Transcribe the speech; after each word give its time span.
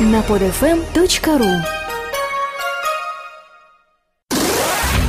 на 0.00 0.20
podfm.ru 0.20 1.62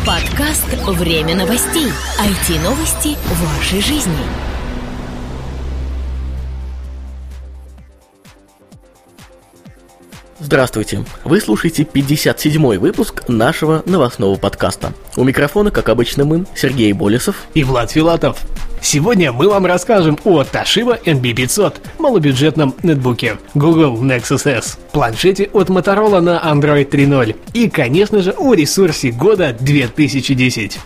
Подкаст 0.05 0.65
«Время 0.88 1.36
новостей». 1.36 1.88
IT-новости 2.20 3.17
вашей 3.29 3.81
жизни. 3.81 4.13
Здравствуйте! 10.40 11.06
Вы 11.24 11.40
слушаете 11.40 11.84
57-й 11.84 12.78
выпуск 12.78 13.28
нашего 13.28 13.84
новостного 13.86 14.36
подкаста. 14.36 14.94
У 15.15 15.24
микрофона, 15.24 15.72
как 15.72 15.90
обычно, 15.90 16.26
мы, 16.26 16.45
Сергей 16.55 16.91
Болесов 16.94 17.45
и 17.54 17.63
Влад 17.63 17.91
Филатов. 17.91 18.40
Сегодня 18.84 19.31
мы 19.31 19.48
вам 19.48 19.66
расскажем 19.66 20.20
о 20.26 20.41
Toshiba 20.41 21.02
NB500, 21.05 21.76
малобюджетном 22.00 22.76
нетбуке, 22.84 23.38
Google 23.55 24.04
Nexus 24.04 24.45
S, 24.45 24.78
планшете 24.91 25.50
от 25.54 25.70
Motorola 25.70 26.20
на 26.20 26.38
Android 26.44 26.90
3.0 26.90 27.34
и, 27.54 27.70
конечно 27.70 28.22
же, 28.22 28.32
о 28.38 28.54
ресурсе 28.54 29.12
года 29.12 29.55
2010. 29.58 30.80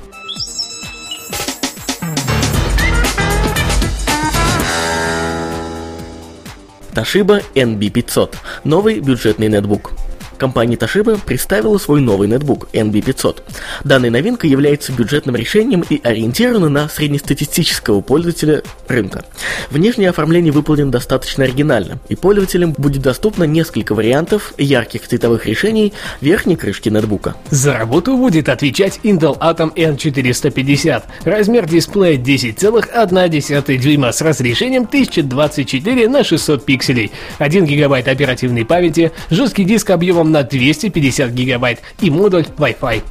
Toshiba 6.94 7.44
NB500– 7.56 8.36
новый 8.64 9.00
бюджетный 9.00 9.48
нетбук. 9.48 9.94
Компания 10.38 10.76
Toshiba 10.76 11.20
представила 11.24 11.78
свой 11.78 12.02
новый 12.02 12.28
нетбук 12.28 12.68
NB500. 12.74 13.44
Данная 13.84 14.12
новинка 14.12 14.48
является 14.48 14.92
бюджетным 14.92 15.36
решением 15.36 15.84
и 15.90 16.00
ориентирована 16.04 16.70
на 16.70 16.90
среднестатистического 16.90 18.02
пользователя 18.02 18.64
рынка. 18.88 19.26
Внешнее 19.72 20.10
оформление 20.10 20.52
выполнено 20.52 20.92
достаточно 20.92 21.44
оригинально, 21.44 22.00
и 22.10 22.16
пользователям 22.16 22.74
будет 22.78 23.02
доступно 23.02 23.44
несколько 23.44 23.96
вариантов 23.96 24.54
ярких 24.58 25.08
цветовых 25.08 25.46
решений 25.46 25.94
верхней 26.22 26.56
крышки 26.56 26.90
нетбука. 26.90 27.36
За 27.50 27.74
работу 27.74 28.16
будет 28.16 28.50
отвечать 28.50 29.00
Intel 29.04 29.38
Atom 29.40 29.74
N450. 29.74 31.04
Размер 31.24 31.68
дисплея 31.68 32.18
10,1 32.18 33.78
дюйма 33.78 34.12
с 34.12 34.22
разрешением 34.22 34.84
1024 34.84 36.10
на 36.10 36.24
600 36.24 36.66
пикселей, 36.66 37.12
1 37.40 37.66
гигабайт 37.66 38.08
оперативной 38.08 38.66
памяти, 38.66 39.12
жесткий 39.30 39.64
диск 39.64 39.90
объемом 39.90 40.27
на 40.32 40.44
250 40.44 41.32
гигабайт 41.32 41.82
и 42.02 42.10
модуль 42.10 42.46
Wi-Fi. 42.58 43.04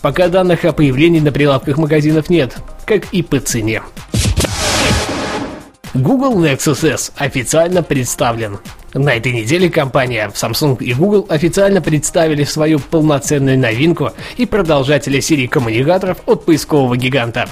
Пока 0.00 0.28
данных 0.28 0.64
о 0.64 0.72
появлении 0.72 1.20
на 1.20 1.32
прилавках 1.32 1.76
магазинов 1.76 2.30
нет, 2.30 2.56
как 2.86 3.12
и 3.12 3.22
по 3.22 3.40
цене. 3.40 3.82
Google 5.94 6.38
Nexus 6.38 6.88
S 6.88 7.12
официально 7.16 7.82
представлен. 7.82 8.58
На 8.94 9.14
этой 9.14 9.32
неделе 9.32 9.70
компания 9.70 10.30
Samsung 10.34 10.82
и 10.82 10.92
Google 10.92 11.24
официально 11.30 11.80
представили 11.80 12.44
свою 12.44 12.78
полноценную 12.78 13.58
новинку 13.58 14.10
и 14.36 14.44
продолжатели 14.44 15.18
серии 15.20 15.46
коммуникаторов 15.46 16.18
от 16.26 16.44
поискового 16.44 16.94
гиганта. 16.98 17.48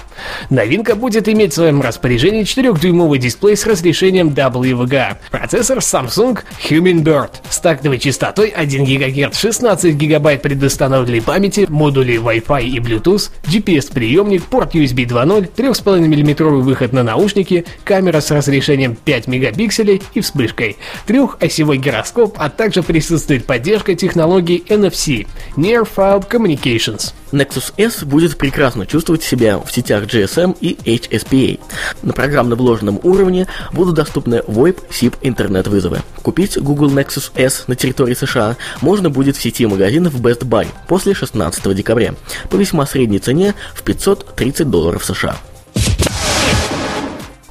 Новинка 0.51 0.95
будет 0.95 1.29
иметь 1.29 1.53
в 1.53 1.55
своем 1.55 1.81
распоряжении 1.81 2.43
4-дюймовый 2.43 3.19
дисплей 3.19 3.57
с 3.57 3.67
разрешением 3.67 4.29
WVGA, 4.29 5.17
процессор 5.31 5.79
Samsung 5.79 6.41
Hummingbird 6.69 7.31
с 7.49 7.59
тактовой 7.61 7.99
частотой 7.99 8.49
1 8.49 8.85
ГГц, 8.85 9.39
16 9.39 9.97
ГБ 9.97 10.39
предустановленной 10.39 11.23
памяти, 11.23 11.65
модули 11.71 12.17
Wi-Fi 12.17 12.65
и 12.65 12.79
Bluetooth, 12.81 13.31
GPS-приемник, 13.45 14.45
порт 14.45 14.75
USB 14.75 15.07
2.0, 15.07 15.51
3,5 15.57 16.01
мм 16.01 16.45
выход 16.61 16.93
на 16.93 17.03
наушники, 17.03 17.65
камера 17.85 18.21
с 18.21 18.31
разрешением 18.31 18.95
5 18.95 19.27
мегапикселей 19.27 20.03
и 20.13 20.21
вспышкой, 20.21 20.77
3 21.07 21.30
двухосевой 21.31 21.79
гироскоп, 21.79 22.37
а 22.39 22.49
также 22.49 22.83
присутствует 22.83 23.47
поддержка 23.47 23.95
технологии 23.95 24.63
NFC– 24.69 25.27
Near 25.57 25.89
Field 25.97 26.29
Communications. 26.29 27.13
Nexus 27.33 27.73
S 27.77 28.03
будет 28.03 28.37
прекрасно 28.37 28.87
чувствовать 28.87 29.23
себя 29.23 29.59
в 29.59 29.71
сетях 29.71 30.05
GSM 30.05 30.57
и 30.61 30.75
HSPA. 30.85 31.61
На 32.03 32.13
программно-вложенном 32.13 32.99
уровне 33.03 33.47
будут 33.73 33.95
доступны 33.95 34.43
VoIP, 34.47 34.79
SIP, 34.91 35.15
интернет-вызовы. 35.23 36.01
Купить 36.23 36.59
Google 36.59 36.91
Nexus 36.91 37.31
S 37.37 37.65
на 37.69 37.77
территории 37.77 38.15
США 38.15 38.57
можно 38.81 39.11
будет 39.11 39.37
в 39.37 39.43
сети 39.43 39.67
магазинов 39.67 40.15
Best 40.15 40.41
Buy 40.41 40.67
после 40.89 41.15
16 41.15 41.75
декабря 41.75 42.15
по 42.49 42.57
весьма 42.57 42.87
средней 42.87 43.21
цене 43.21 43.55
в 43.75 43.83
530 43.83 44.69
долларов 44.69 45.05
США. 45.05 45.37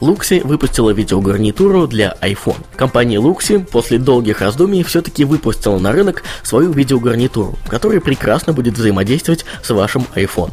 Luxi 0.02 0.46
выпустила 0.46 0.92
видеогарнитуру 0.92 1.88
для 1.88 2.16
iPhone. 2.22 2.58
Компания 2.76 3.18
Luxi 3.18 3.66
после 3.66 4.00
долгих 4.00 4.42
раздумий 4.42 4.84
все-таки 4.84 5.26
выпустила 5.26 5.78
на 5.78 5.92
рынок 5.92 6.24
свою 6.44 6.72
видеогарнитуру, 6.72 7.58
которая 7.68 8.00
прекрасно 8.00 8.54
будет 8.54 8.78
взаимодействовать 8.78 9.46
с 9.62 9.70
вашим 9.72 10.06
iPhone. 10.16 10.52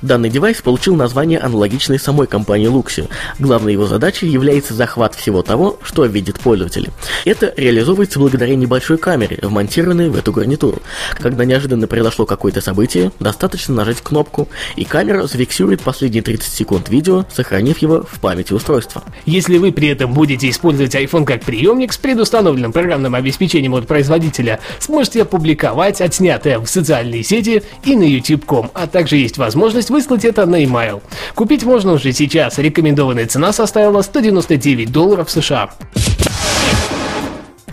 Данный 0.00 0.30
девайс 0.30 0.62
получил 0.62 0.96
название 0.96 1.38
аналогичной 1.38 1.98
самой 1.98 2.26
компании 2.26 2.70
Luxi. 2.70 3.08
Главной 3.38 3.72
его 3.72 3.86
задачей 3.86 4.26
является 4.26 4.72
захват 4.72 5.14
всего 5.14 5.42
того, 5.42 5.78
что 5.82 6.06
видит 6.06 6.40
пользователь. 6.40 6.90
Это 7.24 7.52
реализовывается 7.56 8.18
благодаря 8.18 8.56
небольшой 8.56 8.96
камере, 8.96 9.38
вмонтированной 9.42 10.08
в 10.08 10.16
эту 10.16 10.32
гарнитуру. 10.32 10.80
Когда 11.18 11.44
неожиданно 11.44 11.86
произошло 11.86 12.24
какое-то 12.24 12.60
событие, 12.60 13.12
достаточно 13.20 13.74
нажать 13.74 14.00
кнопку, 14.00 14.48
и 14.76 14.84
камера 14.84 15.26
зафиксирует 15.26 15.82
последние 15.82 16.22
30 16.22 16.52
секунд 16.52 16.88
видео, 16.88 17.26
сохранив 17.34 17.78
его 17.78 18.06
в 18.10 18.20
памяти 18.20 18.54
устройства 18.54 18.77
устройства. 18.78 19.02
Если 19.26 19.58
вы 19.58 19.72
при 19.72 19.88
этом 19.88 20.12
будете 20.12 20.48
использовать 20.48 20.94
iPhone 20.94 21.24
как 21.24 21.42
приемник 21.42 21.92
с 21.92 21.98
предустановленным 21.98 22.72
программным 22.72 23.14
обеспечением 23.14 23.74
от 23.74 23.86
производителя, 23.86 24.60
сможете 24.78 25.22
опубликовать 25.22 26.00
отснятое 26.00 26.58
в 26.58 26.66
социальные 26.66 27.22
сети 27.22 27.62
и 27.84 27.96
на 27.96 28.04
YouTube.com, 28.04 28.70
а 28.74 28.86
также 28.86 29.16
есть 29.16 29.38
возможность 29.38 29.90
выслать 29.90 30.24
это 30.24 30.46
на 30.46 30.62
email. 30.62 31.02
Купить 31.34 31.64
можно 31.64 31.92
уже 31.92 32.12
сейчас, 32.12 32.58
рекомендованная 32.58 33.26
цена 33.26 33.52
составила 33.52 34.02
199 34.02 34.90
долларов 34.90 35.30
США. 35.30 35.70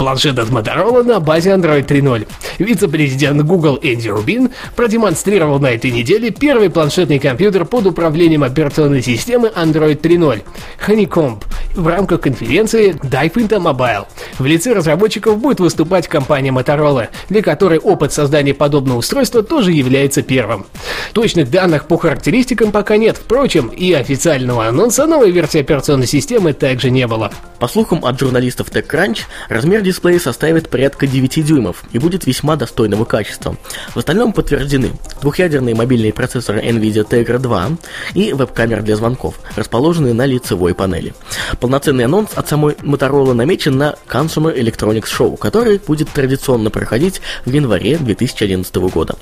Планшет 0.05 0.37
от 0.37 0.49
Motorola 0.49 1.01
на 1.01 1.19
базе 1.19 1.49
Android 1.49 1.87
3.0. 1.87 2.27
Вице-президент 2.59 3.41
Google 3.41 3.79
Энди 3.81 4.07
Рубин 4.07 4.51
продемонстрировал 4.75 5.57
на 5.57 5.71
этой 5.71 5.89
неделе 5.89 6.29
первый 6.29 6.69
планшетный 6.69 7.17
компьютер 7.17 7.65
под 7.65 7.87
управлением 7.87 8.43
операционной 8.43 9.01
системы 9.01 9.51
Android 9.55 9.99
3.0 9.99 10.43
Honeycomb 10.85 11.41
в 11.73 11.87
рамках 11.87 12.21
конференции 12.21 12.91
Dive 13.01 13.33
into 13.33 13.59
Mobile. 13.59 14.05
В 14.37 14.45
лице 14.45 14.73
разработчиков 14.73 15.39
будет 15.39 15.59
выступать 15.59 16.07
компания 16.07 16.51
Motorola, 16.51 17.07
для 17.29 17.41
которой 17.41 17.79
опыт 17.79 18.13
создания 18.13 18.53
подобного 18.53 18.99
устройства 18.99 19.41
тоже 19.41 19.71
является 19.71 20.21
первым. 20.21 20.67
Точных 21.13 21.49
данных 21.49 21.87
по 21.87 21.97
характеристикам 21.97 22.71
пока 22.71 22.97
нет, 22.97 23.17
впрочем, 23.17 23.69
и 23.69 23.93
официального 23.93 24.67
анонса 24.67 25.05
новой 25.05 25.31
версии 25.31 25.61
операционной 25.61 26.07
системы 26.07 26.53
также 26.53 26.91
не 26.91 27.07
было. 27.07 27.31
По 27.59 27.67
слухам 27.67 28.05
от 28.05 28.19
журналистов 28.19 28.69
TechCrunch, 28.69 29.21
размер 29.49 29.81
дисплея 29.95 30.19
составит 30.19 30.69
порядка 30.69 31.07
9 31.07 31.45
дюймов 31.45 31.85
и 31.93 31.99
будет 31.99 32.25
весьма 32.25 32.57
достойного 32.57 33.05
качества. 33.05 33.55
В 33.93 33.97
остальном 33.97 34.33
подтверждены 34.33 34.91
двухъядерные 35.21 35.73
мобильные 35.73 36.11
процессоры 36.11 36.59
NVIDIA 36.59 37.07
Tegra 37.07 37.39
2 37.39 37.69
и 38.13 38.33
веб-камера 38.33 38.81
для 38.81 38.97
звонков, 38.97 39.35
расположенные 39.55 40.13
на 40.13 40.25
лицевой 40.25 40.75
панели. 40.75 41.13
Полноценный 41.61 42.03
анонс 42.03 42.31
от 42.35 42.49
самой 42.49 42.73
Motorola 42.73 43.31
намечен 43.31 43.77
на 43.77 43.95
Consumer 44.09 44.53
Electronics 44.53 45.07
Show, 45.17 45.37
который 45.37 45.77
будет 45.77 46.09
традиционно 46.09 46.69
проходить 46.69 47.21
в 47.45 47.53
январе 47.53 47.97
2011 47.97 48.75
года. 48.75 49.15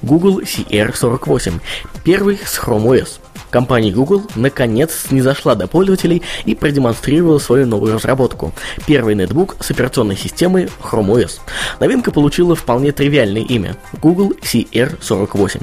Google 0.00 0.40
CR48, 0.40 1.60
первый 2.02 2.38
с 2.42 2.58
Chrome 2.58 2.86
OS. 2.86 3.19
Компания 3.50 3.90
Google 3.90 4.22
наконец 4.36 5.06
не 5.10 5.20
зашла 5.20 5.54
до 5.54 5.66
пользователей 5.66 6.22
и 6.44 6.54
продемонстрировала 6.54 7.38
свою 7.38 7.66
новую 7.66 7.94
разработку– 7.94 8.52
первый 8.86 9.14
нетбук 9.14 9.56
с 9.60 9.70
операционной 9.70 10.16
системой 10.16 10.68
Chrome 10.80 11.24
OS. 11.24 11.40
Новинка 11.80 12.12
получила 12.12 12.54
вполне 12.54 12.92
тривиальное 12.92 13.42
имя– 13.42 13.76
Google 14.00 14.32
CR48. 14.40 15.62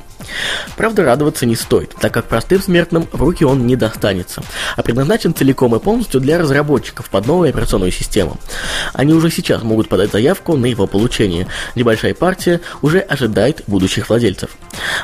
Правда, 0.75 1.03
радоваться 1.03 1.45
не 1.45 1.55
стоит, 1.55 1.95
так 1.99 2.13
как 2.13 2.25
простым 2.25 2.61
смертным 2.61 3.07
в 3.11 3.21
руки 3.21 3.43
он 3.43 3.65
не 3.65 3.75
достанется, 3.75 4.43
а 4.75 4.83
предназначен 4.83 5.33
целиком 5.33 5.75
и 5.75 5.79
полностью 5.79 6.21
для 6.21 6.37
разработчиков 6.37 7.09
под 7.09 7.27
новую 7.27 7.49
операционную 7.49 7.91
систему. 7.91 8.37
Они 8.93 9.13
уже 9.13 9.29
сейчас 9.29 9.63
могут 9.63 9.89
подать 9.89 10.11
заявку 10.11 10.55
на 10.55 10.65
его 10.65 10.87
получение. 10.87 11.47
Небольшая 11.75 12.13
партия 12.13 12.61
уже 12.81 12.99
ожидает 12.99 13.63
будущих 13.67 14.09
владельцев. 14.09 14.51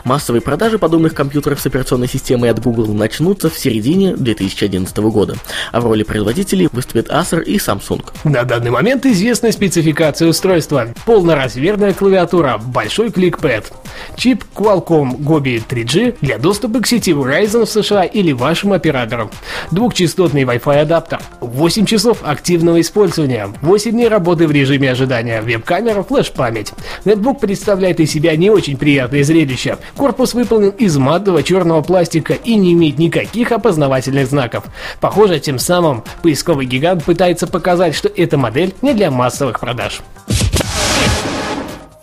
Массовые 0.03 0.41
продажи 0.41 0.77
подобных 0.77 1.13
компьютеров 1.13 1.59
с 1.59 1.65
операционной 1.65 2.07
системой 2.07 2.49
от 2.49 2.59
Google 2.59 2.93
начнутся 2.93 3.49
в 3.49 3.57
середине 3.57 4.15
2011 4.15 4.95
года, 4.97 5.35
а 5.71 5.81
в 5.81 5.85
роли 5.85 6.03
производителей 6.03 6.69
выступят 6.71 7.09
Acer 7.09 7.43
и 7.43 7.57
Samsung. 7.57 8.03
На 8.23 8.43
данный 8.43 8.71
момент 8.71 9.05
известна 9.05 9.51
спецификация 9.51 10.27
устройства. 10.27 10.89
Полноразмерная 11.05 11.93
клавиатура, 11.93 12.57
большой 12.57 13.11
кликпэд, 13.11 13.71
чип 14.15 14.43
Qualcomm 14.55 15.12
вам 15.13 15.21
Gobi 15.21 15.63
3G 15.67 16.17
для 16.21 16.37
доступа 16.37 16.79
к 16.81 16.87
сети 16.87 17.11
Verizon 17.11 17.65
в 17.65 17.69
США 17.69 18.03
или 18.03 18.31
вашим 18.31 18.73
операторам. 18.73 19.29
Двухчастотный 19.71 20.43
Wi-Fi 20.43 20.81
адаптер, 20.81 21.19
8 21.41 21.85
часов 21.85 22.19
активного 22.23 22.81
использования, 22.81 23.49
8 23.61 23.91
дней 23.91 24.07
работы 24.07 24.47
в 24.47 24.51
режиме 24.51 24.91
ожидания, 24.91 25.41
веб-камера, 25.41 26.03
флеш-память. 26.03 26.73
Нетбук 27.05 27.39
представляет 27.39 27.99
из 27.99 28.11
себя 28.11 28.35
не 28.35 28.49
очень 28.49 28.77
приятное 28.77 29.23
зрелище. 29.23 29.77
Корпус 29.95 30.33
выполнен 30.33 30.69
из 30.71 30.97
матового 30.97 31.43
черного 31.43 31.81
пластика 31.81 32.33
и 32.33 32.55
не 32.55 32.73
имеет 32.73 32.97
никаких 32.97 33.51
опознавательных 33.51 34.27
знаков. 34.27 34.65
Похоже, 34.99 35.39
тем 35.39 35.59
самым 35.59 36.03
поисковый 36.21 36.65
гигант 36.65 37.03
пытается 37.03 37.47
показать, 37.47 37.95
что 37.95 38.09
эта 38.15 38.37
модель 38.37 38.73
не 38.81 38.93
для 38.93 39.11
массовых 39.11 39.59
продаж. 39.59 40.01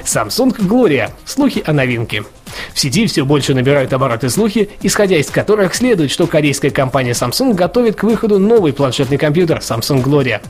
Samsung 0.01 0.57
Gloria. 0.59 1.11
Слухи 1.25 1.63
о 1.65 1.73
новинке. 1.73 2.25
В 2.75 2.81
сети 2.81 3.07
все 3.07 3.25
больше 3.25 3.55
набирают 3.55 3.93
обороты 3.93 4.31
слухи, 4.31 4.71
исходя 4.83 5.17
из 5.17 5.31
которых 5.31 5.75
следует, 5.75 6.11
что 6.11 6.27
корейская 6.27 6.71
компания 6.71 7.13
Samsung 7.13 7.55
готовит 7.55 7.97
к 7.97 8.03
выходу 8.03 8.39
новый 8.39 8.73
планшетный 8.73 9.19
компьютер 9.19 9.59
Samsung 9.59 10.03
Gloria. 10.03 10.41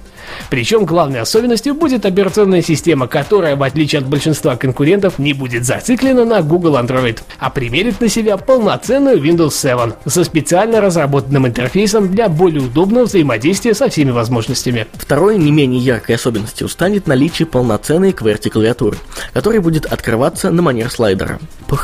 Причем 0.48 0.84
главной 0.84 1.20
особенностью 1.20 1.74
будет 1.74 2.06
операционная 2.06 2.62
система, 2.62 3.06
которая, 3.06 3.56
в 3.56 3.62
отличие 3.62 4.00
от 4.00 4.06
большинства 4.06 4.56
конкурентов, 4.56 5.18
не 5.18 5.32
будет 5.32 5.64
зациклена 5.64 6.24
на 6.24 6.42
Google 6.42 6.76
Android, 6.76 7.20
а 7.38 7.50
примерит 7.50 8.00
на 8.00 8.08
себя 8.08 8.36
полноценную 8.36 9.20
Windows 9.20 9.52
7 9.52 9.92
со 10.06 10.24
специально 10.24 10.80
разработанным 10.80 11.46
интерфейсом 11.46 12.10
для 12.10 12.28
более 12.28 12.62
удобного 12.62 13.04
взаимодействия 13.04 13.74
со 13.74 13.88
всеми 13.88 14.10
возможностями. 14.10 14.86
Второй 14.94 15.38
не 15.38 15.50
менее 15.50 15.80
яркой 15.80 16.16
особенностью 16.16 16.68
станет 16.68 17.06
наличие 17.06 17.46
полноценной 17.46 18.10
QWERTY 18.10 18.50
клавиатуры, 18.50 18.98
которая 19.32 19.60
будет 19.60 19.86
открываться 19.86 20.50
на 20.50 20.62
манер 20.62 20.90
слайдера. 20.90 21.38
По 21.66 21.76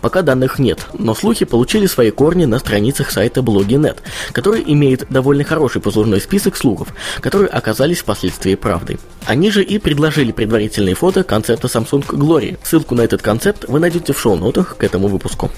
пока 0.00 0.22
данных 0.22 0.58
нет, 0.58 0.86
но 0.98 1.14
слухи 1.14 1.44
получили 1.44 1.86
свои 1.86 2.10
корни 2.10 2.44
на 2.44 2.58
страницах 2.58 3.10
сайта 3.10 3.40
Blogi.net, 3.40 3.98
который 4.32 4.62
имеет 4.66 5.06
довольно 5.10 5.44
хороший 5.44 5.80
послужной 5.80 6.20
список 6.20 6.56
слухов, 6.56 6.88
которые 7.20 7.48
оказались 7.48 7.98
впоследствии 7.98 8.54
правдой. 8.54 8.98
Они 9.26 9.50
же 9.50 9.62
и 9.62 9.78
предложили 9.78 10.32
предварительные 10.32 10.94
фото 10.94 11.24
концепта 11.24 11.68
Samsung 11.68 12.06
Glory. 12.06 12.58
Ссылку 12.62 12.94
на 12.94 13.02
этот 13.02 13.22
концепт 13.22 13.64
вы 13.68 13.80
найдете 13.80 14.12
в 14.12 14.20
шоу-нотах 14.20 14.76
к 14.76 14.84
этому 14.84 15.08
выпуску. 15.08 15.50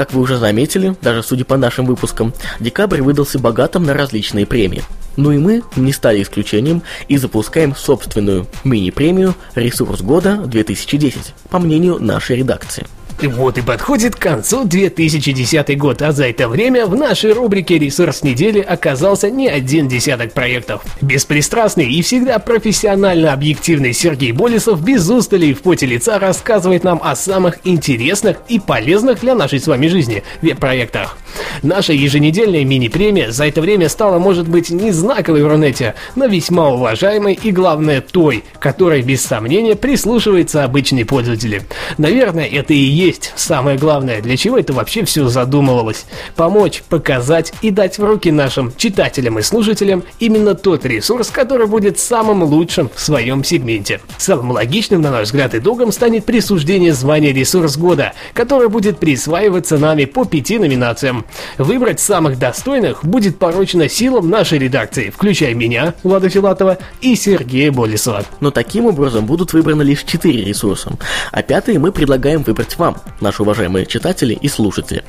Как 0.00 0.14
вы 0.14 0.22
уже 0.22 0.38
заметили, 0.38 0.96
даже 1.02 1.22
судя 1.22 1.44
по 1.44 1.58
нашим 1.58 1.84
выпускам, 1.84 2.32
декабрь 2.58 3.02
выдался 3.02 3.38
богатым 3.38 3.84
на 3.84 3.92
различные 3.92 4.46
премии. 4.46 4.82
Ну 5.18 5.30
и 5.30 5.36
мы 5.36 5.62
не 5.76 5.92
стали 5.92 6.22
исключением 6.22 6.82
и 7.08 7.18
запускаем 7.18 7.76
собственную 7.76 8.46
мини-премию 8.64 9.34
«Ресурс 9.54 10.00
года 10.00 10.40
2010», 10.46 11.34
по 11.50 11.58
мнению 11.58 11.98
нашей 11.98 12.36
редакции. 12.36 12.86
Вот 13.22 13.58
и 13.58 13.62
подходит 13.62 14.16
к 14.16 14.18
концу 14.18 14.64
2010 14.64 15.78
год, 15.78 16.00
а 16.00 16.12
за 16.12 16.28
это 16.28 16.48
время 16.48 16.86
в 16.86 16.96
нашей 16.96 17.32
рубрике 17.32 17.78
«Ресурс 17.78 18.22
недели» 18.22 18.60
оказался 18.60 19.30
не 19.30 19.46
один 19.46 19.88
десяток 19.88 20.32
проектов. 20.32 20.82
Беспристрастный 21.02 21.86
и 21.90 22.00
всегда 22.00 22.38
профессионально 22.38 23.32
объективный 23.32 23.92
Сергей 23.92 24.32
Болесов 24.32 24.82
без 24.82 25.08
устали 25.08 25.46
и 25.46 25.54
в 25.54 25.60
поте 25.60 25.84
лица 25.84 26.18
рассказывает 26.18 26.82
нам 26.82 27.00
о 27.02 27.14
самых 27.14 27.58
интересных 27.64 28.38
и 28.48 28.58
полезных 28.58 29.20
для 29.20 29.34
нашей 29.34 29.60
с 29.60 29.66
вами 29.66 29.88
жизни 29.88 30.22
веб-проектах. 30.40 31.18
Наша 31.62 31.92
еженедельная 31.92 32.64
мини-премия 32.64 33.30
за 33.32 33.46
это 33.46 33.60
время 33.60 33.88
стала, 33.88 34.18
может 34.18 34.48
быть, 34.48 34.70
не 34.70 34.92
знаковой 34.92 35.42
в 35.42 35.48
Рунете, 35.48 35.94
но 36.16 36.26
весьма 36.26 36.70
уважаемой 36.70 37.34
и, 37.34 37.50
главное, 37.50 38.00
той, 38.00 38.44
которой, 38.58 39.02
без 39.02 39.22
сомнения, 39.22 39.76
прислушивается 39.76 40.64
обычный 40.64 41.04
пользователь. 41.04 41.62
Наверное, 41.98 42.46
это 42.46 42.72
и 42.72 42.78
есть 42.78 43.32
самое 43.36 43.78
главное, 43.78 44.22
для 44.22 44.36
чего 44.36 44.58
это 44.58 44.72
вообще 44.72 45.04
все 45.04 45.28
задумывалось. 45.28 46.06
Помочь, 46.36 46.82
показать 46.88 47.52
и 47.62 47.70
дать 47.70 47.98
в 47.98 48.04
руки 48.04 48.30
нашим 48.30 48.72
читателям 48.76 49.38
и 49.38 49.42
слушателям 49.42 50.04
именно 50.18 50.54
тот 50.54 50.84
ресурс, 50.84 51.30
который 51.30 51.66
будет 51.66 51.98
самым 51.98 52.42
лучшим 52.42 52.90
в 52.94 53.00
своем 53.00 53.44
сегменте. 53.44 54.00
Самым 54.18 54.52
логичным, 54.52 55.00
на 55.02 55.10
наш 55.10 55.26
взгляд, 55.26 55.54
итогом 55.54 55.92
станет 55.92 56.24
присуждение 56.24 56.92
звания 56.92 57.32
«Ресурс 57.32 57.76
года», 57.76 58.12
которое 58.34 58.68
будет 58.68 58.98
присваиваться 58.98 59.78
нами 59.78 60.04
по 60.04 60.24
пяти 60.24 60.58
номинациям. 60.58 61.19
Выбрать 61.58 62.00
самых 62.00 62.38
достойных 62.38 63.04
будет 63.04 63.38
поручено 63.38 63.88
силам 63.88 64.30
нашей 64.30 64.58
редакции, 64.58 65.10
включая 65.10 65.54
меня, 65.54 65.94
Влада 66.02 66.28
Филатова, 66.28 66.78
и 67.00 67.14
Сергея 67.16 67.72
Болесова. 67.72 68.24
Но 68.40 68.50
таким 68.50 68.86
образом 68.86 69.26
будут 69.26 69.52
выбраны 69.52 69.82
лишь 69.82 70.04
четыре 70.04 70.44
ресурса, 70.44 70.92
а 71.32 71.42
пятые 71.42 71.78
мы 71.78 71.92
предлагаем 71.92 72.42
выбрать 72.42 72.76
вам, 72.78 72.96
наши 73.20 73.42
уважаемые 73.42 73.86
читатели 73.86 74.34
и 74.34 74.48
слушатели. 74.48 75.04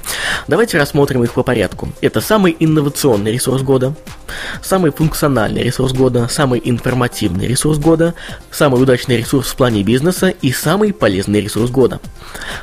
Давайте 0.47 0.77
рассмотрим 0.77 1.23
их 1.23 1.33
по 1.33 1.43
порядку. 1.43 1.89
Это 2.01 2.21
самый 2.21 2.55
инновационный 2.59 3.31
ресурс 3.31 3.61
года, 3.61 3.93
самый 4.61 4.91
функциональный 4.91 5.63
ресурс 5.63 5.93
года, 5.93 6.27
самый 6.29 6.61
информативный 6.63 7.47
ресурс 7.47 7.77
года, 7.77 8.13
самый 8.51 8.81
удачный 8.81 9.17
ресурс 9.17 9.47
в 9.47 9.55
плане 9.55 9.83
бизнеса 9.83 10.29
и 10.29 10.51
самый 10.51 10.93
полезный 10.93 11.41
ресурс 11.41 11.69
года. 11.69 11.99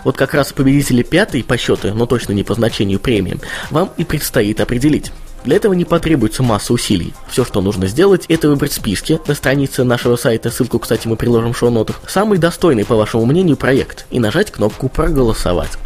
Вот 0.04 0.16
как 0.16 0.34
раз 0.34 0.52
победители 0.52 1.02
пятой 1.02 1.42
по 1.42 1.56
счету, 1.56 1.92
но 1.94 2.06
точно 2.06 2.32
не 2.32 2.44
по 2.44 2.54
значению 2.54 3.00
премии, 3.00 3.37
вам 3.70 3.90
и 3.96 4.04
предстоит 4.04 4.60
определить. 4.60 5.12
Для 5.44 5.56
этого 5.56 5.72
не 5.72 5.84
потребуется 5.84 6.42
масса 6.42 6.72
усилий. 6.72 7.14
Все, 7.30 7.44
что 7.44 7.60
нужно 7.60 7.86
сделать, 7.86 8.24
это 8.28 8.48
выбрать 8.48 8.72
списки 8.72 9.20
на 9.26 9.34
странице 9.34 9.84
нашего 9.84 10.16
сайта, 10.16 10.50
ссылку, 10.50 10.78
кстати, 10.78 11.06
мы 11.06 11.16
приложим 11.16 11.52
в 11.52 11.58
шоу-нотах, 11.58 12.00
самый 12.06 12.38
достойный, 12.38 12.84
по 12.84 12.96
вашему 12.96 13.24
мнению, 13.24 13.56
проект, 13.56 14.06
и 14.10 14.18
нажать 14.18 14.50
кнопку 14.50 14.88
«Проголосовать». 14.88 15.78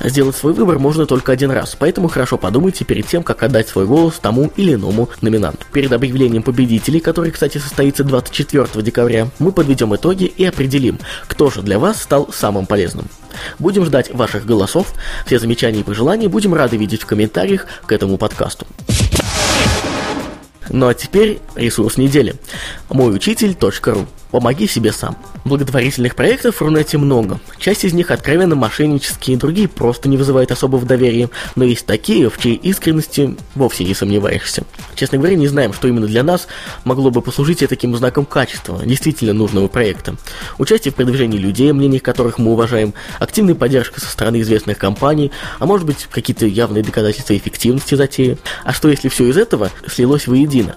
Сделать 0.00 0.36
свой 0.36 0.52
выбор 0.52 0.78
можно 0.78 1.06
только 1.06 1.32
один 1.32 1.50
раз, 1.50 1.76
поэтому 1.78 2.08
хорошо 2.08 2.38
подумайте 2.38 2.84
перед 2.84 3.06
тем, 3.06 3.22
как 3.22 3.42
отдать 3.42 3.68
свой 3.68 3.86
голос 3.86 4.18
тому 4.20 4.50
или 4.56 4.74
иному 4.74 5.08
номинанту. 5.20 5.66
Перед 5.72 5.92
объявлением 5.92 6.42
победителей, 6.42 7.00
который, 7.00 7.32
кстати, 7.32 7.58
состоится 7.58 8.04
24 8.04 8.82
декабря, 8.82 9.28
мы 9.38 9.52
подведем 9.52 9.94
итоги 9.94 10.24
и 10.24 10.44
определим, 10.44 10.98
кто 11.26 11.50
же 11.50 11.62
для 11.62 11.78
вас 11.78 12.00
стал 12.00 12.30
самым 12.32 12.66
полезным. 12.66 13.06
Будем 13.58 13.84
ждать 13.84 14.12
ваших 14.12 14.46
голосов, 14.46 14.94
все 15.26 15.38
замечания 15.38 15.80
и 15.80 15.84
пожелания 15.84 16.28
будем 16.28 16.54
рады 16.54 16.76
видеть 16.76 17.02
в 17.02 17.06
комментариях 17.06 17.66
к 17.86 17.92
этому 17.92 18.18
подкасту. 18.18 18.66
Ну 20.68 20.88
а 20.88 20.94
теперь 20.94 21.40
ресурс 21.54 21.96
недели. 21.96 22.34
Мойучитель.ру 22.88 24.06
Помоги 24.32 24.66
себе 24.66 24.92
сам. 24.92 25.14
Благотворительных 25.44 26.16
проектов 26.16 26.56
в 26.56 26.62
Рунете 26.62 26.96
много. 26.96 27.38
Часть 27.58 27.84
из 27.84 27.92
них 27.92 28.10
откровенно 28.10 28.56
мошеннические, 28.56 29.36
другие 29.36 29.68
просто 29.68 30.08
не 30.08 30.16
вызывают 30.16 30.50
особого 30.50 30.86
доверия, 30.86 31.28
но 31.54 31.64
есть 31.64 31.84
такие, 31.84 32.30
в 32.30 32.38
чьей 32.38 32.54
искренности 32.54 33.36
вовсе 33.54 33.84
не 33.84 33.92
сомневаешься. 33.92 34.64
Честно 34.94 35.18
говоря, 35.18 35.36
не 35.36 35.48
знаем, 35.48 35.74
что 35.74 35.86
именно 35.86 36.06
для 36.06 36.22
нас 36.22 36.48
могло 36.84 37.10
бы 37.10 37.20
послужить 37.20 37.58
таким 37.58 37.94
знаком 37.94 38.24
качества, 38.24 38.80
действительно 38.82 39.34
нужного 39.34 39.68
проекта. 39.68 40.16
Участие 40.56 40.92
в 40.92 40.94
продвижении 40.94 41.36
людей, 41.36 41.70
мнение 41.72 42.00
которых 42.00 42.38
мы 42.38 42.52
уважаем, 42.52 42.94
активная 43.18 43.54
поддержка 43.54 44.00
со 44.00 44.06
стороны 44.06 44.40
известных 44.40 44.78
компаний, 44.78 45.30
а 45.58 45.66
может 45.66 45.86
быть 45.86 46.08
какие-то 46.10 46.46
явные 46.46 46.82
доказательства 46.82 47.36
эффективности 47.36 47.96
затеи. 47.96 48.38
А 48.64 48.72
что 48.72 48.88
если 48.88 49.10
все 49.10 49.28
из 49.28 49.36
этого 49.36 49.70
слилось 49.86 50.26
воедино? 50.26 50.76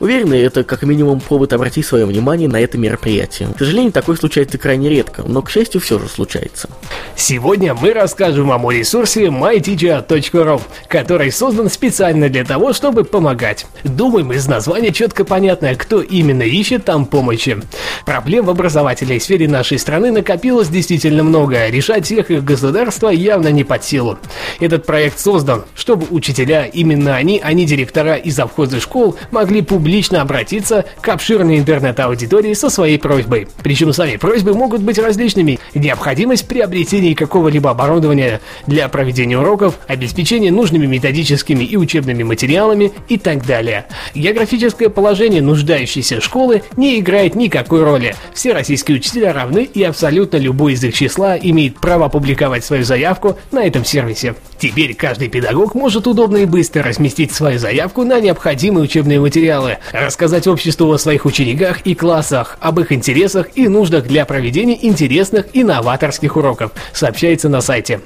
Уверены, 0.00 0.34
это 0.34 0.64
как 0.64 0.82
минимум 0.82 1.20
повод 1.20 1.52
обратить 1.52 1.86
свое 1.86 2.04
внимание 2.04 2.48
на 2.48 2.60
это 2.60 2.76
мероприятие 2.76 2.95
мероприятию. 2.96 3.52
К 3.54 3.58
сожалению, 3.58 3.92
такое 3.92 4.16
случается 4.16 4.58
крайне 4.58 4.88
редко, 4.88 5.22
но, 5.22 5.42
к 5.42 5.50
счастью, 5.50 5.80
все 5.80 5.98
же 5.98 6.08
случается. 6.08 6.68
Сегодня 7.14 7.74
мы 7.74 7.92
расскажем 7.92 8.48
вам 8.48 8.64
о 8.64 8.72
ресурсе 8.72 9.26
myteacher.ru, 9.26 10.60
который 10.88 11.30
создан 11.30 11.70
специально 11.70 12.28
для 12.28 12.44
того, 12.44 12.72
чтобы 12.72 13.04
помогать. 13.04 13.66
Думаем, 13.84 14.32
из 14.32 14.46
названия 14.46 14.92
четко 14.92 15.24
понятно, 15.24 15.74
кто 15.74 16.00
именно 16.00 16.42
ищет 16.42 16.84
там 16.84 17.06
помощи. 17.06 17.58
Проблем 18.04 18.46
в 18.46 18.50
образовательной 18.50 19.20
сфере 19.20 19.48
нашей 19.48 19.78
страны 19.78 20.10
накопилось 20.10 20.68
действительно 20.68 21.22
много, 21.22 21.68
решать 21.68 22.06
всех 22.06 22.30
их 22.30 22.44
государства 22.44 23.08
явно 23.08 23.48
не 23.48 23.64
под 23.64 23.84
силу. 23.84 24.18
Этот 24.60 24.86
проект 24.86 25.18
создан, 25.18 25.64
чтобы 25.74 26.06
учителя, 26.10 26.64
именно 26.66 27.16
они, 27.16 27.40
а 27.42 27.52
не 27.52 27.66
директора 27.66 28.14
и 28.14 28.30
завхозы 28.30 28.80
школ, 28.80 29.16
могли 29.30 29.62
публично 29.62 30.22
обратиться 30.22 30.84
к 31.00 31.08
обширной 31.08 31.58
интернет-аудитории 31.58 32.54
со 32.54 32.70
своей 32.70 32.85
своей 32.86 32.98
просьбой. 32.98 33.48
Причем 33.64 33.92
сами 33.92 34.14
просьбы 34.14 34.54
могут 34.54 34.80
быть 34.80 34.96
различными. 35.00 35.58
Необходимость 35.74 36.46
приобретения 36.46 37.16
какого-либо 37.16 37.70
оборудования 37.70 38.40
для 38.68 38.88
проведения 38.88 39.36
уроков, 39.36 39.74
обеспечение 39.88 40.52
нужными 40.52 40.86
методическими 40.86 41.64
и 41.64 41.76
учебными 41.76 42.22
материалами 42.22 42.92
и 43.08 43.18
так 43.18 43.44
далее. 43.44 43.86
Географическое 44.14 44.88
положение 44.88 45.42
нуждающейся 45.42 46.20
школы 46.20 46.62
не 46.76 47.00
играет 47.00 47.34
никакой 47.34 47.82
роли. 47.82 48.14
Все 48.32 48.52
российские 48.52 48.98
учителя 48.98 49.32
равны 49.32 49.64
и 49.64 49.82
абсолютно 49.82 50.36
любой 50.36 50.74
из 50.74 50.84
их 50.84 50.94
числа 50.94 51.36
имеет 51.36 51.80
право 51.80 52.08
публиковать 52.08 52.64
свою 52.64 52.84
заявку 52.84 53.36
на 53.50 53.66
этом 53.66 53.84
сервисе. 53.84 54.36
Теперь 54.60 54.94
каждый 54.94 55.28
педагог 55.28 55.74
может 55.74 56.06
удобно 56.06 56.36
и 56.36 56.46
быстро 56.46 56.84
разместить 56.84 57.32
свою 57.32 57.58
заявку 57.58 58.04
на 58.04 58.20
необходимые 58.20 58.84
учебные 58.84 59.18
материалы, 59.18 59.78
рассказать 59.92 60.46
обществу 60.46 60.92
о 60.92 60.98
своих 60.98 61.24
учениках 61.24 61.80
и 61.80 61.96
классах, 61.96 62.56
об 62.60 62.75
об 62.76 62.80
их 62.80 62.92
интересах 62.92 63.48
и 63.54 63.68
нуждах 63.68 64.06
для 64.06 64.26
проведения 64.26 64.78
интересных 64.86 65.46
и 65.54 65.64
новаторских 65.64 66.36
уроков, 66.36 66.72
сообщается 66.92 67.48
на 67.48 67.62
сайте. 67.62 68.00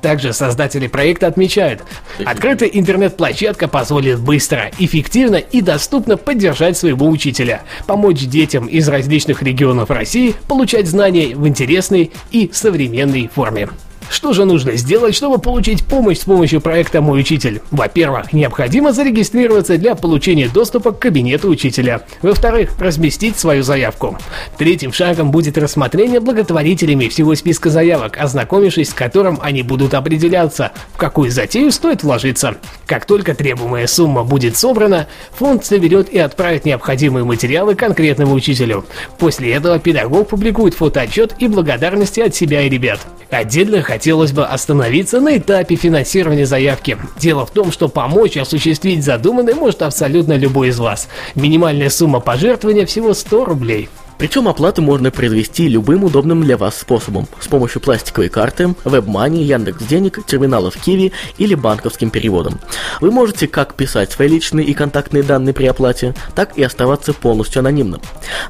Также 0.00 0.32
создатели 0.32 0.86
проекта 0.86 1.26
отмечают, 1.26 1.82
открытая 2.24 2.70
интернет-площадка 2.70 3.68
позволит 3.68 4.18
быстро, 4.20 4.70
эффективно 4.78 5.36
и 5.36 5.60
доступно 5.60 6.16
поддержать 6.16 6.78
своего 6.78 7.06
учителя, 7.06 7.62
помочь 7.86 8.20
детям 8.20 8.66
из 8.66 8.88
различных 8.88 9.42
регионов 9.42 9.90
России 9.90 10.34
получать 10.48 10.86
знания 10.86 11.36
в 11.36 11.46
интересной 11.46 12.10
и 12.30 12.50
современной 12.52 13.28
форме. 13.28 13.68
Что 14.14 14.32
же 14.32 14.44
нужно 14.44 14.76
сделать, 14.76 15.16
чтобы 15.16 15.38
получить 15.38 15.84
помощь 15.84 16.18
с 16.18 16.24
помощью 16.24 16.60
проекта 16.60 17.00
«Мой 17.00 17.18
учитель»? 17.18 17.60
Во-первых, 17.72 18.32
необходимо 18.32 18.92
зарегистрироваться 18.92 19.76
для 19.76 19.96
получения 19.96 20.48
доступа 20.48 20.92
к 20.92 21.00
кабинету 21.00 21.48
учителя. 21.48 22.02
Во-вторых, 22.22 22.78
разместить 22.78 23.36
свою 23.36 23.64
заявку. 23.64 24.16
Третьим 24.56 24.92
шагом 24.92 25.32
будет 25.32 25.58
рассмотрение 25.58 26.20
благотворителями 26.20 27.08
всего 27.08 27.34
списка 27.34 27.70
заявок, 27.70 28.16
ознакомившись 28.16 28.90
с 28.90 28.94
которым 28.94 29.40
они 29.42 29.62
будут 29.62 29.94
определяться, 29.94 30.70
в 30.92 30.96
какую 30.96 31.32
затею 31.32 31.72
стоит 31.72 32.04
вложиться. 32.04 32.54
Как 32.86 33.06
только 33.06 33.34
требуемая 33.34 33.88
сумма 33.88 34.22
будет 34.22 34.56
собрана, 34.56 35.08
фонд 35.32 35.64
соберет 35.64 36.08
и 36.08 36.18
отправит 36.18 36.64
необходимые 36.64 37.24
материалы 37.24 37.74
конкретному 37.74 38.34
учителю. 38.34 38.84
После 39.18 39.52
этого 39.54 39.80
педагог 39.80 40.28
публикует 40.28 40.74
фотоотчет 40.74 41.34
и 41.40 41.48
благодарности 41.48 42.20
от 42.20 42.36
себя 42.36 42.62
и 42.62 42.68
ребят. 42.68 43.00
Отдельно 43.30 43.82
хотелось 44.04 44.32
бы 44.32 44.44
остановиться 44.44 45.18
на 45.18 45.38
этапе 45.38 45.76
финансирования 45.76 46.44
заявки. 46.44 46.98
Дело 47.18 47.46
в 47.46 47.50
том, 47.50 47.72
что 47.72 47.88
помочь 47.88 48.36
осуществить 48.36 49.02
задуманное 49.02 49.54
может 49.54 49.80
абсолютно 49.80 50.34
любой 50.34 50.68
из 50.68 50.78
вас. 50.78 51.08
Минимальная 51.34 51.88
сумма 51.88 52.20
пожертвования 52.20 52.84
всего 52.84 53.14
100 53.14 53.44
рублей. 53.46 53.88
Причем 54.24 54.48
оплату 54.48 54.80
можно 54.80 55.10
произвести 55.10 55.68
любым 55.68 56.02
удобным 56.04 56.42
для 56.42 56.56
вас 56.56 56.78
способом 56.78 57.28
с 57.40 57.46
помощью 57.46 57.82
пластиковой 57.82 58.30
карты, 58.30 58.74
WebMoney, 58.84 59.42
Яндекс.Денег, 59.42 60.24
терминалов 60.24 60.78
Киви 60.78 61.12
или 61.36 61.54
банковским 61.54 62.08
переводом. 62.08 62.58
Вы 63.02 63.10
можете 63.10 63.46
как 63.46 63.74
писать 63.74 64.12
свои 64.12 64.28
личные 64.28 64.64
и 64.64 64.72
контактные 64.72 65.22
данные 65.22 65.52
при 65.52 65.66
оплате, 65.66 66.14
так 66.34 66.56
и 66.56 66.62
оставаться 66.62 67.12
полностью 67.12 67.60
анонимным. 67.60 68.00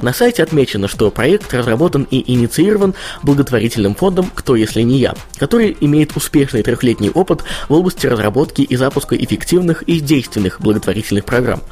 На 0.00 0.12
сайте 0.12 0.44
отмечено, 0.44 0.86
что 0.86 1.10
проект 1.10 1.52
разработан 1.52 2.06
и 2.08 2.22
инициирован 2.32 2.94
благотворительным 3.24 3.96
фондом 3.96 4.30
«Кто, 4.32 4.54
если 4.54 4.82
не 4.82 4.98
я», 4.98 5.16
который 5.38 5.76
имеет 5.80 6.16
успешный 6.16 6.62
трехлетний 6.62 7.10
опыт 7.10 7.42
в 7.68 7.72
области 7.72 8.06
разработки 8.06 8.62
и 8.62 8.76
запуска 8.76 9.16
эффективных 9.16 9.82
и 9.82 9.98
действенных 9.98 10.60
благотворительных 10.60 11.24
программ. 11.24 11.62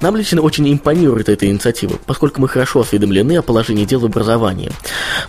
Нам 0.00 0.16
лично 0.16 0.40
очень 0.40 0.72
импонирует 0.72 1.28
эта 1.28 1.48
инициатива, 1.48 1.98
поскольку 2.06 2.40
мы 2.40 2.46
хорошо 2.46 2.82
осведомлены 2.82 3.39
о 3.40 3.42
положении 3.42 3.84
дел 3.84 4.00
в 4.00 4.04
образовании. 4.04 4.70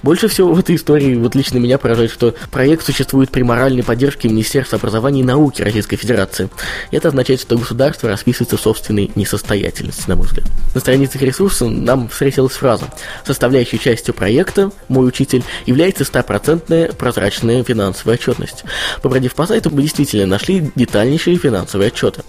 Больше 0.03 0.27
всего 0.27 0.53
в 0.53 0.59
этой 0.59 0.75
истории 0.75 1.15
вот 1.15 1.35
лично 1.35 1.57
меня 1.57 1.77
поражает, 1.77 2.11
что 2.11 2.35
проект 2.51 2.85
существует 2.85 3.29
при 3.29 3.43
моральной 3.43 3.83
поддержке 3.83 4.29
Министерства 4.29 4.77
образования 4.77 5.21
и 5.21 5.23
науки 5.23 5.61
Российской 5.61 5.95
Федерации. 5.95 6.49
Это 6.91 7.09
означает, 7.09 7.41
что 7.41 7.57
государство 7.57 8.09
расписывается 8.09 8.57
в 8.57 8.61
собственной 8.61 9.11
несостоятельности, 9.15 10.03
на 10.07 10.15
мой 10.15 10.27
взгляд. 10.27 10.47
На 10.73 10.79
страницах 10.79 11.21
ресурса 11.21 11.67
нам 11.67 12.07
встретилась 12.07 12.53
фраза 12.53 12.85
«Составляющей 13.25 13.79
частью 13.79 14.13
проекта 14.13 14.71
«Мой 14.87 15.07
учитель» 15.07 15.43
является 15.65 16.05
стопроцентная 16.05 16.91
прозрачная 16.91 17.63
финансовая 17.63 18.15
отчетность». 18.15 18.63
Побродив 19.01 19.35
по 19.35 19.45
сайту, 19.45 19.69
мы 19.69 19.81
действительно 19.81 20.25
нашли 20.25 20.71
детальнейшие 20.75 21.37
финансовые 21.37 21.87
отчеты. 21.87 22.23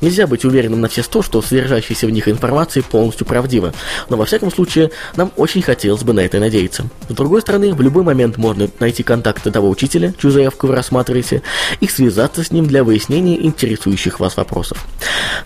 Нельзя 0.00 0.26
быть 0.26 0.44
уверенным 0.44 0.80
на 0.80 0.88
все 0.88 1.02
сто, 1.02 1.22
что 1.22 1.42
содержащаяся 1.42 2.06
в 2.06 2.10
них 2.10 2.28
информация 2.28 2.82
полностью 2.82 3.26
правдива, 3.26 3.72
но 4.08 4.16
во 4.16 4.24
всяком 4.24 4.52
случае 4.52 4.90
нам 5.18 5.32
очень 5.36 5.62
хотелось 5.62 6.04
бы 6.04 6.12
на 6.12 6.20
это 6.20 6.38
надеяться. 6.38 6.84
С 7.08 7.12
другой 7.12 7.40
стороны, 7.40 7.74
в 7.74 7.80
любой 7.82 8.04
момент 8.04 8.36
можно 8.36 8.68
найти 8.78 9.02
контакты 9.02 9.50
того 9.50 9.68
учителя, 9.68 10.14
чью 10.16 10.30
заявку 10.30 10.68
вы 10.68 10.76
рассматриваете, 10.76 11.42
и 11.80 11.88
связаться 11.88 12.44
с 12.44 12.52
ним 12.52 12.66
для 12.66 12.84
выяснения 12.84 13.44
интересующих 13.44 14.20
вас 14.20 14.36
вопросов. 14.36 14.86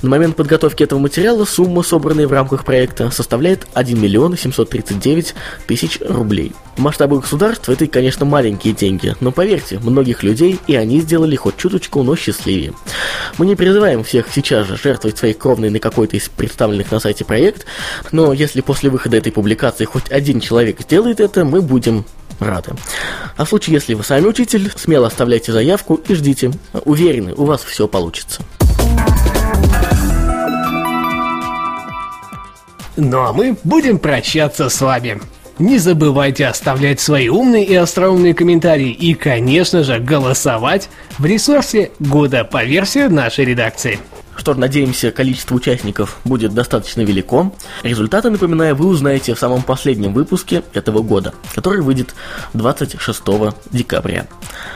На 0.03 0.11
момент 0.11 0.37
подготовки 0.37 0.83
этого 0.83 0.99
материала 0.99 1.47
сумма, 1.47 1.83
собранная 1.83 2.29
в 2.29 2.33
рамках 2.33 2.65
проекта, 2.67 3.11
составляет 3.11 3.67
1 3.73 3.99
миллион 3.99 4.37
739 4.37 5.35
тысяч 5.67 5.99
рублей. 6.07 6.53
В 6.77 6.81
масштабах 6.81 7.23
государства 7.23 7.73
это, 7.73 7.87
конечно, 7.87 8.25
маленькие 8.25 8.75
деньги, 8.75 9.15
но 9.21 9.31
поверьте, 9.31 9.79
многих 9.79 10.23
людей 10.23 10.59
и 10.67 10.75
они 10.75 11.01
сделали 11.01 11.37
хоть 11.37 11.57
чуточку, 11.57 12.03
но 12.03 12.17
счастливее. 12.17 12.73
Мы 13.39 13.47
не 13.47 13.57
призываем 13.57 14.05
всех 14.05 14.27
сейчас 14.33 14.67
же 14.67 14.77
жертвовать 14.77 15.19
своей 15.19 15.35
кровной 15.35 15.71
на 15.71 15.79
какой-то 15.79 16.17
из 16.17 16.29
представленных 16.29 16.91
на 16.91 17.01
сайте 17.01 17.25
проект, 17.25 17.67
но 18.11 18.33
если 18.33 18.61
после 18.61 18.91
выхода 18.91 19.17
этой 19.19 19.33
публикации 19.33 19.62
хоть 19.85 20.11
один 20.11 20.41
человек 20.41 20.81
сделает 20.81 21.21
это, 21.21 21.45
мы 21.45 21.63
будем 21.63 22.05
рады. 22.41 22.73
А 23.37 23.45
в 23.45 23.49
случае, 23.49 23.75
если 23.75 23.95
вы 23.95 24.05
сами 24.05 24.27
учитель, 24.27 24.71
смело 24.77 25.07
оставляйте 25.07 25.53
заявку 25.53 25.95
и 25.95 26.15
ждите. 26.15 26.53
Уверены, 26.85 27.35
у 27.35 27.45
вас 27.45 27.63
все 27.63 27.87
получится. 27.89 28.43
Ну 32.97 33.21
а 33.21 33.33
мы 33.33 33.57
будем 33.65 33.99
прощаться 33.99 34.69
с 34.69 34.81
вами. 34.81 35.21
Не 35.59 35.79
забывайте 35.79 36.47
оставлять 36.47 37.01
свои 37.01 37.29
умные 37.29 37.65
и 37.65 37.75
остроумные 37.75 38.35
комментарии 38.35 38.91
и, 38.91 39.15
конечно 39.15 39.85
же, 39.85 39.99
голосовать 39.99 40.89
в 41.19 41.25
ресурсе 41.25 41.91
года 42.01 42.45
по 42.45 42.65
версии 42.65 43.07
нашей 43.07 43.45
редакции. 43.45 43.99
Что 44.43 44.55
надеемся, 44.55 45.13
количество 45.13 45.55
участников 45.55 46.19
будет 46.25 46.53
достаточно 46.53 47.03
велико. 47.03 47.55
Результаты, 47.85 48.29
напоминаю, 48.29 48.75
вы 48.75 48.89
узнаете 48.89 49.37
в 49.37 49.39
самом 49.39 49.63
последнем 49.63 50.13
выпуске 50.13 50.65
этого 50.73 51.01
года, 51.01 51.33
который 51.55 51.81
выйдет 51.81 52.13
26 52.53 53.23
декабря. 53.71 54.27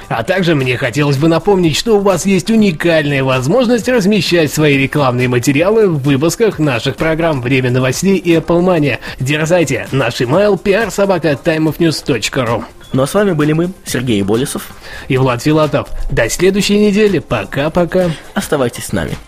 А 0.08 0.22
также 0.22 0.54
мне 0.54 0.76
хотелось 0.76 1.16
бы 1.16 1.26
напомнить, 1.26 1.76
что 1.76 1.96
у 1.96 2.00
вас 2.00 2.26
есть 2.26 2.48
уникальная 2.48 3.24
возможность 3.24 3.88
размещать 3.88 4.52
свои 4.52 4.78
рекламные 4.78 5.26
материалы 5.26 5.88
в 5.88 6.00
выпусках 6.00 6.60
наших 6.60 6.94
программ 6.94 7.42
«Время 7.42 7.72
новостей» 7.72 8.18
и 8.18 8.36
Apple 8.36 8.62
Mania. 8.62 8.98
Дерзайте! 9.18 9.88
Наш 9.90 10.20
email 10.20 10.62
prsobaka.timeofnews.ru 10.62 12.64
Ну 12.92 13.02
а 13.02 13.06
с 13.08 13.14
вами 13.14 13.32
были 13.32 13.52
мы, 13.52 13.72
Сергей 13.84 14.22
Болесов 14.22 14.68
и 15.08 15.16
Влад 15.16 15.42
Филатов. 15.42 15.88
До 16.12 16.30
следующей 16.30 16.78
недели. 16.78 17.18
Пока-пока. 17.18 18.12
Оставайтесь 18.34 18.84
с 18.84 18.92
нами. 18.92 19.18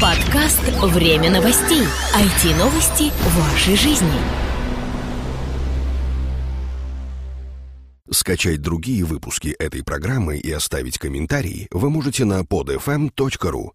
Подкаст 0.00 0.62
«Время 0.82 1.30
новостей». 1.30 1.82
IT-новости 2.14 3.12
вашей 3.36 3.76
жизни. 3.76 4.08
Скачать 8.10 8.62
другие 8.62 9.04
выпуски 9.04 9.48
этой 9.58 9.84
программы 9.84 10.38
и 10.38 10.50
оставить 10.50 10.98
комментарии 10.98 11.68
вы 11.70 11.90
можете 11.90 12.24
на 12.24 12.40
podfm.ru. 12.40 13.68